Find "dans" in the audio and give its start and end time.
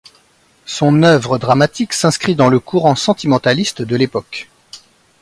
2.33-2.49